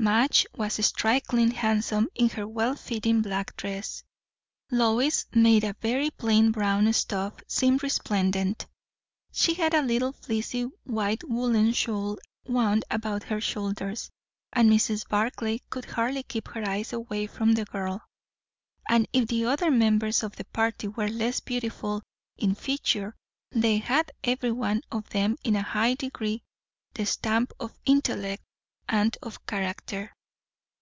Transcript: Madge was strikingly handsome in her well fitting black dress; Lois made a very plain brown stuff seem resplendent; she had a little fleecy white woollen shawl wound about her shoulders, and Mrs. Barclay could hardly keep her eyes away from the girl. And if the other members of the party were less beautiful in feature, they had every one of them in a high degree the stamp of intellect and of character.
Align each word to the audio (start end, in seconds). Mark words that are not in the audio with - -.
Madge 0.00 0.46
was 0.54 0.74
strikingly 0.86 1.52
handsome 1.52 2.08
in 2.14 2.28
her 2.28 2.46
well 2.46 2.76
fitting 2.76 3.20
black 3.20 3.56
dress; 3.56 4.04
Lois 4.70 5.26
made 5.34 5.64
a 5.64 5.74
very 5.80 6.08
plain 6.08 6.52
brown 6.52 6.90
stuff 6.92 7.34
seem 7.48 7.78
resplendent; 7.78 8.64
she 9.32 9.54
had 9.54 9.74
a 9.74 9.82
little 9.82 10.12
fleecy 10.12 10.68
white 10.84 11.28
woollen 11.28 11.72
shawl 11.72 12.16
wound 12.46 12.84
about 12.92 13.24
her 13.24 13.40
shoulders, 13.40 14.08
and 14.52 14.70
Mrs. 14.70 15.06
Barclay 15.08 15.58
could 15.68 15.84
hardly 15.86 16.22
keep 16.22 16.46
her 16.46 16.64
eyes 16.64 16.92
away 16.92 17.26
from 17.26 17.54
the 17.54 17.64
girl. 17.64 18.00
And 18.88 19.08
if 19.12 19.26
the 19.26 19.46
other 19.46 19.72
members 19.72 20.22
of 20.22 20.36
the 20.36 20.44
party 20.44 20.86
were 20.86 21.08
less 21.08 21.40
beautiful 21.40 22.04
in 22.36 22.54
feature, 22.54 23.16
they 23.50 23.78
had 23.78 24.12
every 24.22 24.52
one 24.52 24.82
of 24.92 25.08
them 25.10 25.36
in 25.42 25.56
a 25.56 25.62
high 25.62 25.94
degree 25.94 26.44
the 26.94 27.04
stamp 27.04 27.52
of 27.58 27.76
intellect 27.84 28.44
and 28.90 29.14
of 29.22 29.44
character. 29.44 30.10